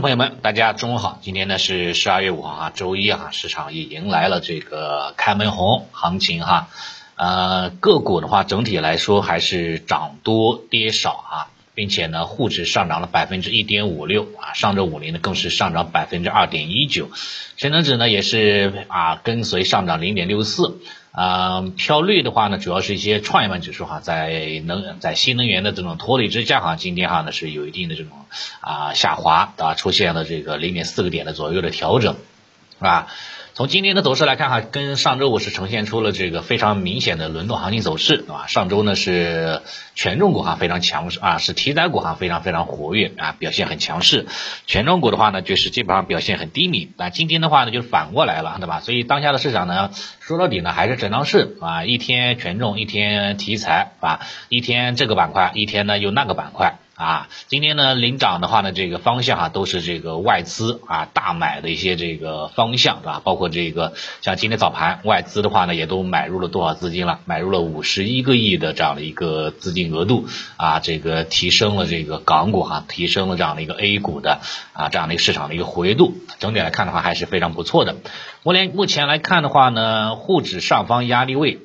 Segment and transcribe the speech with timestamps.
[0.00, 1.18] 朋友们，大家中午好。
[1.20, 6.68] 今天呢是十二月五号啊，周一啊，市场也迎来了这个开门红行情哈。
[7.16, 11.49] 呃，个股的话整体来说还是涨多跌少啊，
[11.80, 17.08] 并且呢，沪指上涨了百分之一点五六啊，上证五零呢更是上涨百分之二点一九，
[17.56, 20.76] 深成指呢也是啊跟随上涨零点六四。
[21.12, 28.12] 啊，飘绿的话呢，主要是一些创业板指数哈，在能在新能源的这种拖累之下哈，今天哈呢是有一定的这种
[28.60, 32.16] 啊下滑啊，出现了这个零点四个点的左右的调整，
[32.78, 33.06] 是吧？
[33.52, 38.46] 从今天的走势来看哈，跟上周五是呈现出了这个非常明显的轮动行情走势，对吧？
[38.46, 39.60] 上周呢是
[39.94, 44.26] 权重股哈非常强势啊，是题材股哈非常非常活跃啊，表现很强势。
[44.66, 46.90] 权重股的话呢，就是基本上表现很低迷。
[46.96, 48.80] 那今天的话呢，就是反过来了，对吧？
[48.80, 49.90] 所以当下的市场呢，
[50.20, 56.78] 说到底呢还是震荡市啊，一天权重，一天题材，啊，一天这个板块，一天呢又那个板块。
[57.00, 63.22] 啊，今天呢领涨的话呢，这个方向啊都是这个外资啊大买的一些这个方向，是吧？
[63.24, 67.20] 包括这个像今天早盘外资的话呢，也都买入了多少资金了？
[67.24, 70.26] 买入了五十一个亿的这样的一个资金额度
[70.58, 74.40] 啊，这个提升了这个港股哈，提升了这样的一个 A 股的
[74.74, 76.12] 啊这样的一个市场的一个活跃度。
[76.38, 77.96] 整体来看的话还是非常不错的。
[78.42, 81.60] 目前目前来看的话呢，沪指上方压力位。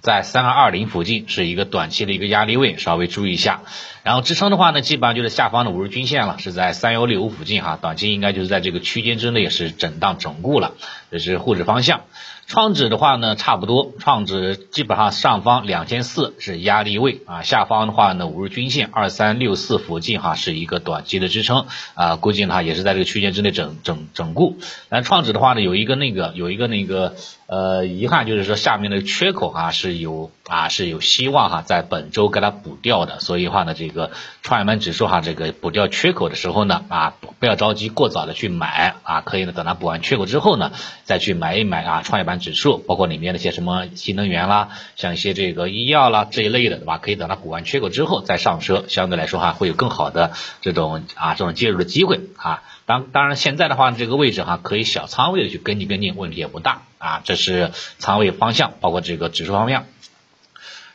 [0.00, 3.62] 在三二二零附近是一个短期的一个压力位，稍微注意一下。
[4.04, 10.74] 然后支撑的话呢，基本上就是下方的五日均线了，是在三幺六五附近哈，短期应该就是在这个区间之内是震荡整固了，
[11.10, 12.02] 这是沪指方向。
[12.48, 24.56] 创指的话呢，差不多，创指基本上上方两千四是压力位啊，下方的话呢，五日均线二三六四附近哈是一个短期的支撑啊，估计呢也是在这个区间之内整整整固。
[24.88, 27.16] 但创指的话呢，有一个那个有一个那个
[27.48, 34.10] 呃遗憾，就是说下面的缺口哈是有啊是有希望哈在本周给它补掉的，所以的话呢，这个
[34.42, 40.72] 创业板指数哈这个补掉缺口的时候呢啊不要着急过早的去买啊，可以呢等它补完缺口之后呢
[41.04, 42.37] 再去买一买啊创业板。
[42.38, 46.98] 指数包括里面的一些什么新能源啦，像一些这个医药啦这一类的，对吧？
[46.98, 52.62] 可以等它补完缺口之后再上车，相对来说哈会有更好的这种啊这种介入的机会啊。
[52.86, 57.20] 当当然现在的话这个位置哈可以小仓位的去跟进跟进，问题也不大啊。
[57.24, 59.86] 这是仓位方向，包括这个指数方向。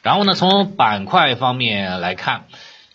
[0.01, 2.45] 然后呢，从板块方面来看。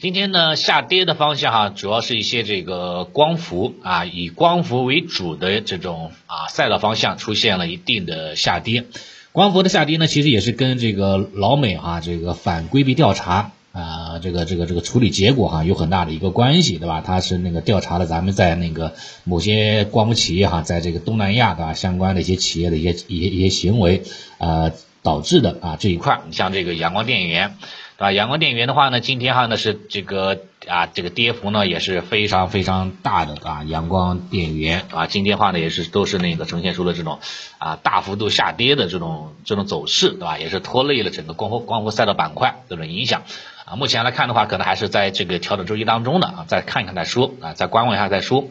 [0.00, 8.84] 今天呢，下跌的方向哈，主要是一些这个光伏啊，以光伏为主的这种啊赛道方向出现了一定的下跌。
[9.32, 17.02] 光伏的下跌呢，其实也是跟这个老美哈这个反规避调查啊，这个这个这个处理结果哈有很大的一个关系，对吧？
[17.04, 18.94] 它是那个调查了咱们在那个
[19.24, 24.04] 某些光伏企业哈，在这个东南亚的相关的一些企业的一些一些一些行为
[24.38, 24.70] 啊
[25.02, 27.56] 导致的啊这一块儿，你像这个阳光电源。
[27.98, 28.12] 啊？
[28.12, 30.38] 阳光电源的话呢，今天哈呢是这个
[30.68, 33.64] 啊，这个跌幅呢也是非常非常大的啊。
[33.64, 37.18] 阳光电源啊，今天话呢也是都是那个呈现出了这种
[37.58, 40.38] 啊大幅度下跌的这种这种走势，对吧？
[40.38, 43.24] 也是拖累了整个光伏光伏赛道板块这种影响
[43.64, 43.74] 啊。
[43.74, 48.44] 目前来看的话，可能还是在这个调整周期当中的啊，再看一看再说啊，再观望一下再说。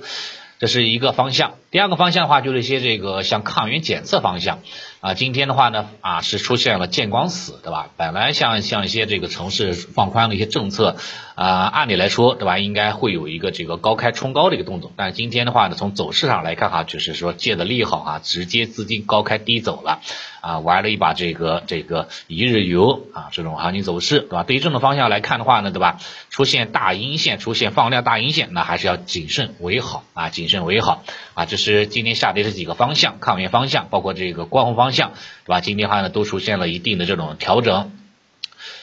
[0.59, 4.59] 这是一个方向，第二个方向的话就是一些这个像抗原检测方向
[5.01, 7.89] 啊，今天的话呢啊是出现了见光死，对吧？
[7.97, 10.95] 本来像像一些这个城市放宽的一些政策
[11.35, 20.00] 啊，按理来说对吧，应该会有一个这个高开冲高的一个动作，但是今天的话呢，从走势上来看哈，就是说借的利好啊，直接资金高开低走了
[20.41, 24.44] 啊，玩了一把这个这个一日游啊这种行情走势，对吧？
[24.44, 26.00] 对于这种方向来看的话呢，对吧？
[26.31, 31.03] 出现大阴线，出现放量大阴线，那还是要谨慎为好啊，谨慎为好
[31.35, 31.45] 啊！
[31.45, 35.12] 这是今天下跌的几个方向，抗原方向，包括这个光伏方向，
[35.45, 35.59] 对吧？
[35.59, 37.91] 今天的话呢，都出现了一定的这种调整。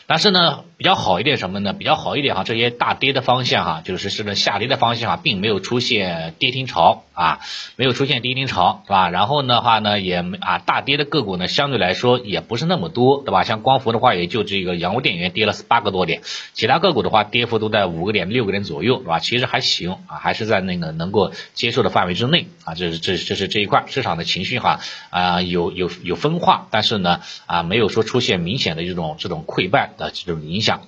[0.07, 1.73] 但是呢，比较好一点什么呢？
[1.73, 7.41] 比较好一点哈，这些大跌的方向哈，就是是个下跌的方向啊，并没有出现跌停潮啊，
[7.77, 9.09] 没有出现跌停潮，是吧？
[9.09, 13.45] 然后的话呢，也啊大跌的个股呢，相对来说也不是那么多，对吧？
[13.45, 16.21] 像光伏的话，也就这个阳光电源跌了八个多点，
[16.53, 19.21] 其他个股的话，跌幅都在五个点、六个点左右，是吧？
[19.21, 22.75] 其实还行啊，还是在那个能够接受的范围之内啊。
[22.75, 29.93] 这是这这是这一块市场的情绪哈啊有有有分化，但是呢啊没有说出现明显的这种这种溃败。
[29.97, 30.83] 的这种影响，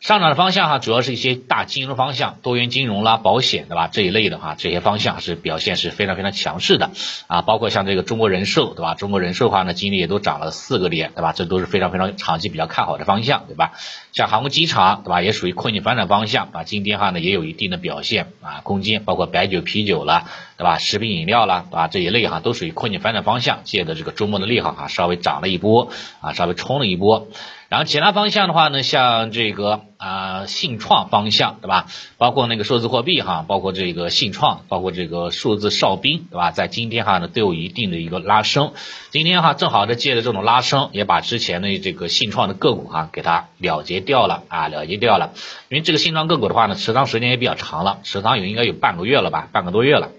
[0.00, 3.88] 上涨的方向哈，主要是一些大金融方向，多元金融啦、保险对吧？
[3.88, 6.90] 这一类的话，这些方向是表现是非常非常强势的
[7.26, 8.94] 啊，包括像这个中国人寿对吧？
[8.94, 11.32] 中国人寿的话呢，今天也都涨了四个点对吧？
[11.32, 13.72] 这都是非常非常长期比较看好的方向对吧？
[14.12, 15.22] 像航空机场对吧？
[15.22, 20.26] 也属于困境发展方向啊，今天哈呢也有一定的表现啊，空间包括白酒、啤酒了
[20.58, 20.76] 对吧？
[20.76, 21.88] 食品饮料啦对吧？
[21.88, 25.90] 这一类哈都属于困境发展方向，借着这个周末的利好哈，稍微涨了一波
[26.20, 27.28] 啊，稍微冲了一波。
[27.74, 31.86] 然后其他方向的话呢，像这个啊信创方向，对吧？
[32.18, 36.52] 包括那个数字货币哈，包括这个信创，包括这个数字哨兵，对吧？
[36.52, 38.74] 在今天哈呢都有一定的一个拉升。
[39.10, 45.32] 今天哈正好的借着这种拉升，也把之前的这个信创的个股哈给它了结掉了啊，了结掉了。
[45.68, 50.10] 因为这个信创个股的话呢，持仓时间也比较长了，持仓有应该有半个月了吧，半个多月了。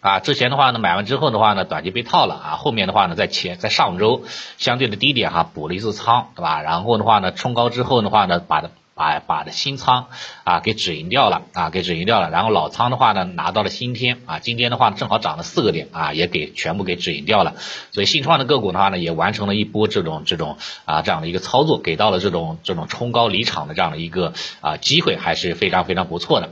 [0.00, 4.22] 啊，之前的话呢，买完之后的话呢，短期被套了啊，后面的话呢，在前在上周
[4.56, 6.62] 相对的低点哈补了一次仓，对吧？
[6.62, 10.06] 然后的话呢，冲高之后的话呢，把的把把的新仓
[10.44, 17.56] 啊给止盈掉了啊，给止盈掉了，然后老仓的话呢，拿到了新天啊，今天的话正好涨了四个点啊，也给全部给止盈掉了，
[17.90, 20.56] 所以信创的个股的话呢，也完成了一波这种这种
[20.86, 24.32] 啊这样的一个操作，给到了这种这种冲高离场的这样的一个
[24.62, 26.48] 啊机会，还是非常非常不错的。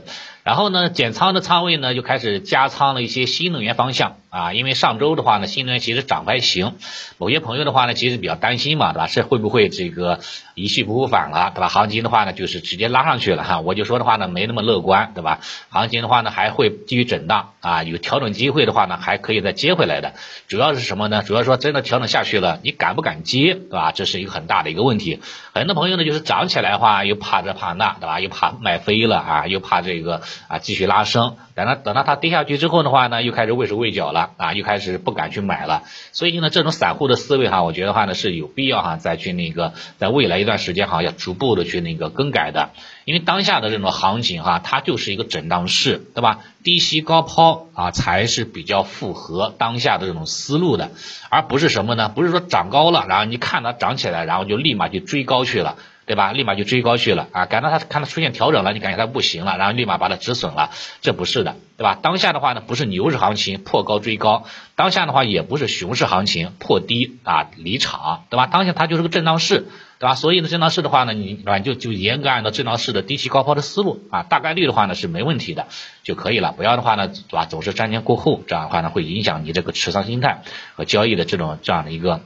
[0.49, 6.73] 然后呢，减仓的仓位呢就开始加仓了一些新能源方向啊，因为上周的话呢，新能源其实涨还行，
[7.19, 9.05] 某些朋友的话呢，其实比较担心嘛，对吧？
[9.05, 10.19] 是会不会这个
[10.55, 11.67] 一去不复返了，对吧？
[11.67, 15.39] 行情的话呢，就是直接拉上去了哈，我就说的话呢，没那么乐观，对吧？
[15.69, 20.15] 行情的话呢，还会继续震荡啊，有调整机会的话呢，还可以再接回来的。
[20.47, 21.21] 主要是什么呢？
[21.21, 23.91] 主要说真的调整下去了，你敢不敢接，对吧？
[23.91, 25.19] 这是一个很大的一个问题。
[25.53, 28.19] 很多朋友呢，就是涨起来的话，又怕这怕那，对吧？
[28.19, 30.21] 又怕卖飞了啊，又怕这个。
[30.47, 35.83] 啊，继续拉升，等到等到它跌下去之后的话呢，又开始畏手畏脚了啊，又开始不敢去买了。
[36.11, 42.69] 所以呢，这种散户的思维哈，我觉得话呢是有必要哈，再去那个在未来一段时间哈，要逐步的去那个更改的。
[43.05, 46.39] 因为当下的这种行情哈，它就是一个震荡市，对吧？
[46.63, 50.91] 低吸高抛啊，才是比较符合当下的这种思路的，
[51.29, 52.09] 而不是什么呢？
[52.09, 55.77] 不是说涨高了，然后你看它涨起来，然后就立马去追高去了。
[56.09, 56.31] 对吧？
[56.31, 57.45] 立马就追高去了啊！
[57.45, 60.71] 感到它看它出现调整了，你感觉它不行了，然后立马把它止损了，
[61.01, 61.99] 这不是的，对吧？
[62.01, 64.45] 当下的话呢，不是牛市行情破高追高，
[64.75, 68.47] 当下的话也不是熊市行情破低啊离场，对吧？
[68.47, 69.67] 当下它就是个震荡市，
[69.99, 70.15] 对吧？
[70.15, 75.67] 所以呢，震荡市的话呢，你啊就就严格按照震荡市的低吸高抛的思路啊，大概率的话呢是没问题的
[76.01, 76.53] 就可以了。
[76.57, 77.45] 不要的话呢，对吧？
[77.45, 80.41] 总是瞻前顾后，这样的话呢会影响你这个持仓心态
[80.73, 82.21] 和交易的这种这样的一个。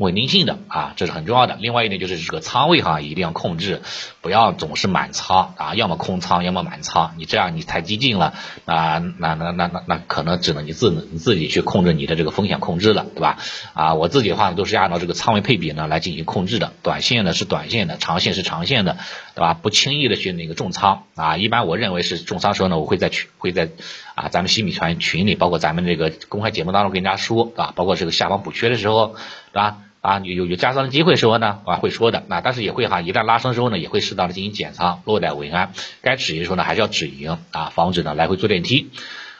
[0.00, 1.56] 稳定性的啊，这是很重要的。
[1.60, 3.82] 另外一点就是这个仓位哈，一定要控制，
[4.22, 7.12] 不要总是满仓啊，要么空仓，要么满仓。
[7.18, 8.32] 你这样你太激进了
[8.64, 13.36] 啊，那那那那那可能只能你自你自己去控制你的这个风险控制了，对吧？
[13.74, 16.72] 啊，我自己的话呢都是按照这个仓位配比呢来进行控制的。
[16.82, 18.96] 短线呢是短线的，长线是长线的，
[19.34, 19.52] 对吧？
[19.52, 21.36] 不轻易的去那个重仓啊。
[21.36, 23.68] 一般我认为是重仓时候呢，我会在群会在
[24.14, 27.74] 啊咱们新米团群里，包括咱们这个公开节目当中跟大家说，对吧？
[27.76, 29.14] 包括这个下方补缺的时候，
[29.52, 29.76] 对吧？
[30.00, 35.72] 啊，有有有加仓的机会时候呢，啊会说的，那但是也会哈，一旦拉升之后呢，也会适当的进行减仓，落袋为安。
[36.00, 38.90] 该止盈的时候呢，还是要止盈啊，防止呢来回坐电梯，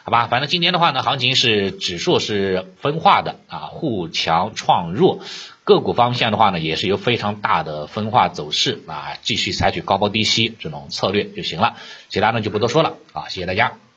[0.04, 0.26] 好吧？
[0.26, 5.20] 反正今天的话呢，行情是指数是分化的啊，互强创弱，
[5.64, 11.76] 个股方向的话呢，也是有非常大的分化走势啊，继续采取高抛低吸这种策略就行了，
[12.08, 13.89] 其他呢就不多说了啊，谢谢大家。